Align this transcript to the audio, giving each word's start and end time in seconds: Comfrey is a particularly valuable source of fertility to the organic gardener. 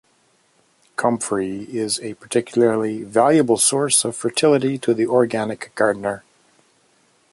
Comfrey 0.95 1.59
is 1.71 1.99
a 2.01 2.15
particularly 2.15 3.03
valuable 3.03 3.57
source 3.57 4.03
of 4.03 4.15
fertility 4.15 4.79
to 4.79 4.95
the 4.95 5.05
organic 5.05 5.71
gardener. 5.75 6.23